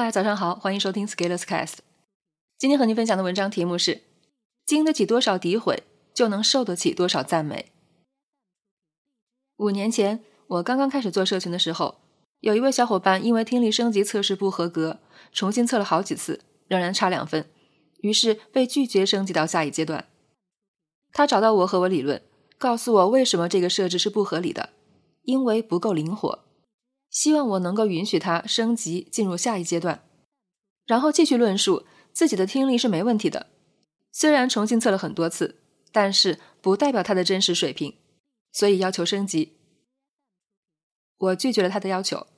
[0.00, 1.78] 嗨，早上好，欢迎收听 Scalers Cast。
[2.56, 4.02] 今天和您分享的文章题目是：
[4.64, 5.82] 经得起多少诋毁，
[6.14, 7.72] 就能受得起多少赞美。
[9.56, 11.96] 五年前，我刚刚开始做社群的时候，
[12.38, 15.00] 有一位小伙伴因为听力升级测试不合格，
[15.32, 17.50] 重新测了好几次，仍然差两分，
[18.02, 20.06] 于是被拒绝升级到下一阶段。
[21.10, 22.22] 他找到我和我理论，
[22.56, 24.70] 告诉我为什么这个设置是不合理的，
[25.22, 26.44] 因为不够灵活。
[27.18, 30.04] 希望我能够允许他升级进入下一阶段，
[30.86, 33.48] 然后继续论述自己的听力是没问题的。
[34.12, 35.56] 虽然重新测了很多次，
[35.90, 37.96] 但是不代表他的真实水平，
[38.52, 39.56] 所以要求升级。
[41.16, 42.28] 我拒绝了他的要求。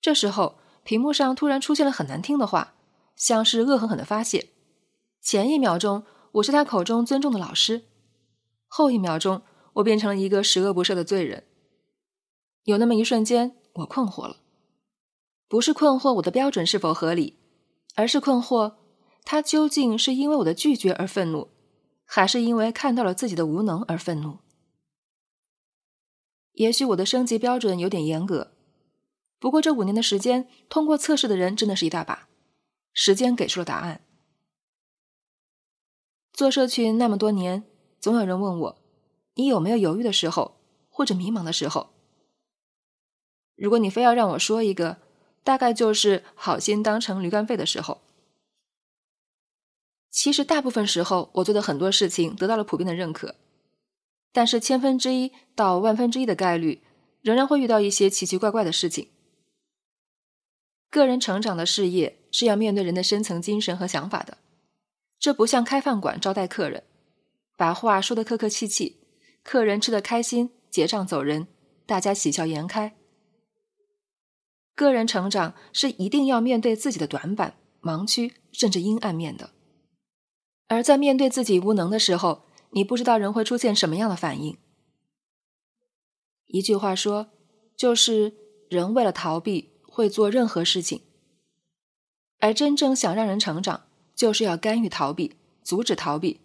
[0.00, 2.76] 这时候，屏幕上突然出现了很难听的话，
[3.14, 4.48] 像是恶狠狠的发泄。
[5.20, 7.84] 前一秒钟，我是他口中尊重的老师，
[8.68, 9.42] 后一秒钟，
[9.74, 11.44] 我变成了一个十恶不赦的罪人。
[12.64, 14.38] 有那么一瞬间，我困惑了，
[15.48, 17.38] 不是困惑我的标准是否合理，
[17.94, 18.76] 而是困惑
[19.24, 21.48] 他究竟是因为我的拒绝而愤怒，
[22.04, 24.38] 还是因为看到了自己的无能而愤怒？
[26.52, 28.52] 也许我的升级标准有点严格，
[29.38, 32.28] 不过这五年的时间，通过测试的人真的是一大把，
[32.94, 34.00] 时间给出了答案。
[36.32, 37.64] 做社群那么多年，
[38.00, 38.82] 总有人问我，
[39.34, 40.56] 你有没有犹豫的时候，
[40.88, 41.95] 或者迷茫的时候？
[43.56, 44.98] 如果你非要让我说一个，
[45.42, 48.02] 大概就是好心当成驴肝肺的时候。
[50.10, 53.34] 其实大部分时候，我做的很多事情得到了普遍的认可，
[54.32, 56.82] 但是千分之一到万分之一的概率，
[57.20, 59.08] 仍然会遇到一些奇奇怪怪的事情。
[60.88, 64.38] 个人成长的事业是要面对人的深层精神和想法的，
[65.18, 66.84] 这不像开饭馆招待客人，
[67.56, 68.96] 把话说的客客气气，
[69.42, 71.46] 客人吃得开心，结账走人，
[71.84, 72.96] 大家喜笑颜开。
[74.76, 79.50] 个人成长是一定要面对自己的短板、盲区，甚至阴暗面的。
[80.68, 84.58] 而在面对自己无能的时候，你不知道人会出现什么样的反应。
[86.46, 87.28] 一句话说，
[87.74, 88.34] 就是
[88.68, 91.00] 人为了逃避会做任何事情，
[92.38, 96.42] 而真正想让人成长，就是要干预逃避，阻止逃避。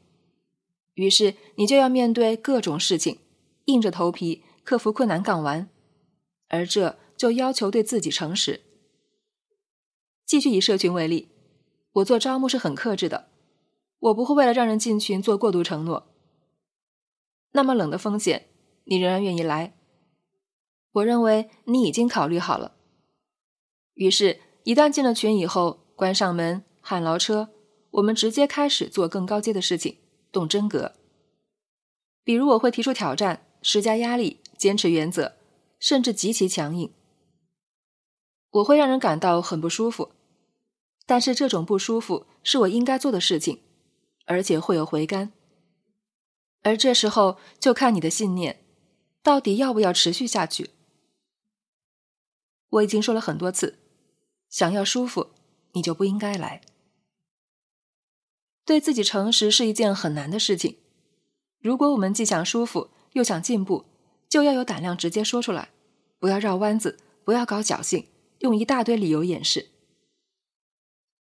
[0.93, 3.19] 于是你就要面对各种事情，
[3.65, 5.67] 硬着头皮克服困难杠完，
[6.47, 6.97] 而这。
[7.21, 8.61] 就要求对自己诚实。
[10.25, 11.29] 继续以社群为例，
[11.91, 13.27] 我做招募是很克制的，
[13.99, 16.07] 我不会为了让人进群做过度承诺。
[17.51, 18.47] 那么冷的风险，
[18.85, 19.75] 你仍然愿意来？
[20.93, 22.75] 我认为你已经考虑好了。
[23.93, 27.49] 于是，一旦进了群以后，关上门，喊牢车，
[27.91, 29.97] 我们直接开始做更高阶的事情，
[30.31, 30.95] 动真格。
[32.23, 35.33] 比如，我会提出挑战，施加压力，坚持原则，
[35.77, 36.91] 甚至极其强硬。
[38.51, 40.11] 我会让人感到很不舒服，
[41.05, 43.61] 但是这种不舒服是我应该做的事情，
[44.25, 45.31] 而且会有回甘。
[46.63, 48.63] 而这时候就看你的信念，
[49.23, 50.71] 到底要不要持续下去。
[52.69, 53.79] 我已经说了很多次，
[54.49, 55.31] 想要舒服，
[55.71, 56.61] 你就不应该来。
[58.63, 60.77] 对自己诚实是一件很难的事情。
[61.59, 63.85] 如果我们既想舒服又想进步，
[64.29, 65.69] 就要有胆量直接说出来，
[66.19, 68.07] 不要绕弯子，不要搞侥幸。
[68.41, 69.69] 用一大堆理由掩饰。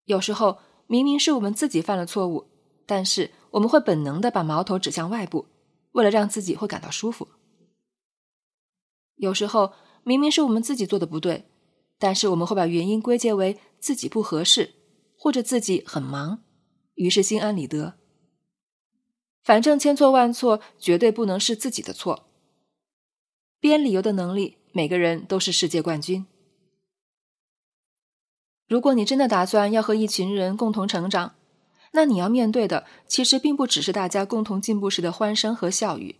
[0.04, 2.48] 有时候明明是我们自己犯了错误，
[2.86, 5.46] 但是我们会本能的把矛头指向外部，
[5.92, 7.28] 为了让自己会感到舒服。
[9.16, 9.74] 有时候
[10.04, 11.44] 明明是我们自己做的不对，
[11.98, 14.74] 但是我们会把原因归结为自己不合适，
[15.16, 16.42] 或者自己很忙，
[16.94, 17.98] 于是心安理得。
[19.42, 22.26] 反正千错万错，绝对不能是自己的错。
[23.60, 26.26] 编理由的能力，每个人都是世界冠军。
[28.68, 31.34] 如果你真的打算要和一群人共同成长，
[31.92, 36.16] 那你要面对的其实并不只是大家共同进步时的欢声和笑语。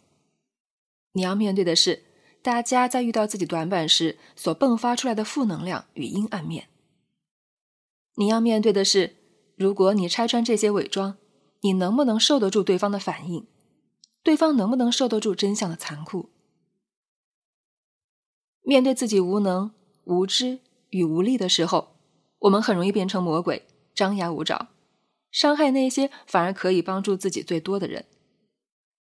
[1.12, 2.04] 你要面对的是
[2.41, 6.69] 大家在遇到自己短板时所迸发出来的负能量与阴暗面。
[8.14, 9.17] 你要面对的是，
[9.55, 11.19] 如果你拆穿这些伪装，
[11.61, 13.46] 你能不能受得住对方的反应？
[14.22, 16.31] 对方能不能受得住真相的残酷？
[18.62, 19.72] 面对自己无能、
[20.05, 21.97] 无知与无力的时候。
[22.40, 24.69] 我们很容易变成魔鬼，张牙舞爪，
[25.31, 28.05] 伤害那些反而可以帮助自己最多的人。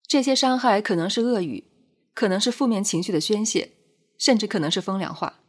[0.08, 1.66] 这些伤害可能是恶语，
[2.14, 3.72] 可能是负面情绪的宣泄，
[4.18, 5.42] 甚至可能是风凉话。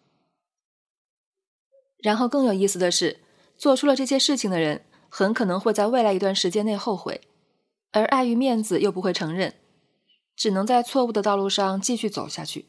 [1.98, 3.20] 然后更有意思的是，
[3.56, 7.20] 做出了这些事情的人，很可能会在未来一段时间内后悔，
[7.92, 9.54] 而碍于面子又不会承认，
[10.34, 12.66] 只能在错误的道路上继续走下去。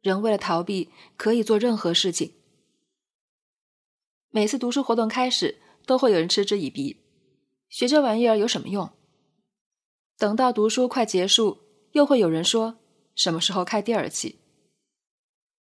[0.00, 2.34] 人为了逃避，可以做任何事情。
[4.30, 6.98] 每次读书活动开始，都会有人嗤之以鼻
[7.70, 8.90] ：“学这玩意儿有什么用？”
[10.18, 11.58] 等到读书快结束，
[11.92, 12.78] 又会有人说
[13.16, 14.40] ：“什么时候开第二期？”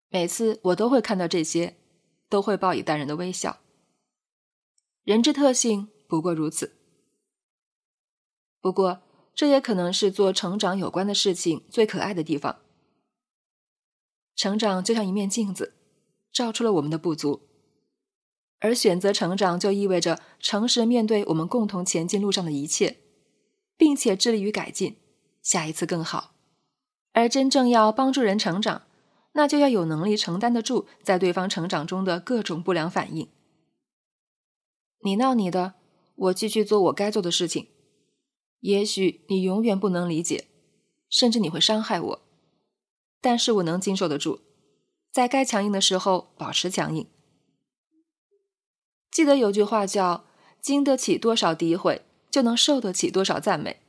[0.10, 1.78] 每次我都会看到这些，
[2.30, 3.60] 都会报以淡然的微笑。
[5.04, 6.78] 人之特性不过如此。
[8.60, 9.04] 不过，
[9.36, 12.62] 这也可能是做成长有关的事情最可爱的地方。
[14.36, 15.76] 成长就像一面镜子，
[16.32, 17.44] 照出了我们的不足。
[18.60, 22.98] 而选择成长，就意味着诚实面对我们共同前进路上的一切，
[23.78, 24.98] 并且致力于改进，
[25.42, 26.34] 下一次更好。
[27.14, 28.84] 而真正要帮助人成长，
[29.34, 33.30] 那就要有能力承担得住在对方成长中的各种不良反应。
[35.04, 35.76] 你闹你的，
[36.16, 37.68] 我继续做我该做的事情。
[38.62, 40.48] 也许你永远不能理解，
[41.10, 42.22] 甚至你会伤害我，
[43.22, 44.40] 但是我能经受得住，
[45.12, 47.08] 在该强硬的时候保持强硬。
[49.12, 50.26] 记得有句话叫
[50.62, 53.82] “经得起多少诋毁，就能受得起多少赞美”。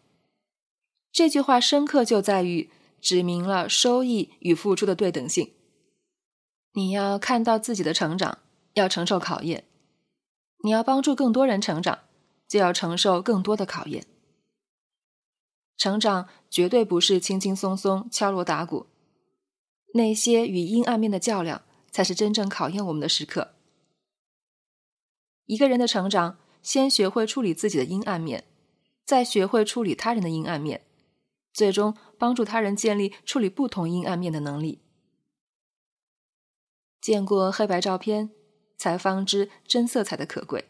[1.12, 2.70] 这句话深刻就在于
[3.00, 5.52] 指明了收益与付出的对等性。
[6.74, 8.38] 你要看到自己的成长，
[8.74, 9.64] 要承受考验；
[10.62, 12.00] 你要帮助更多人成长，
[12.46, 14.06] 就要承受更多的考验。
[15.76, 18.86] 成长绝对不是轻轻松松、敲锣打鼓，
[19.94, 23.54] 那些与阴暗面的较量，才是真正考验我们的时刻。
[25.48, 28.44] 一个人的成长，先学会处理自己的阴暗面，
[29.06, 30.82] 再学会处理他人的阴暗面，
[31.54, 34.82] 最终帮助他人建立处理不同阴暗面的能力。
[37.00, 38.30] 见过黑白照片，
[38.76, 40.66] 才方知真色彩的可贵。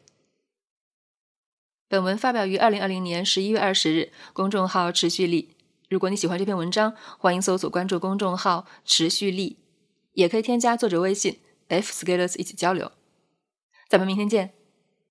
[1.88, 5.56] 本文发表于二零二零年十一月二十日，公众号“持续力”。
[5.90, 9.58] 如果你喜欢这篇文章，欢迎搜索关注公众号“持续力”，
[10.14, 12.92] 也可以添加作者微信 f scalers 一起交流。
[13.88, 14.57] 咱们明天见。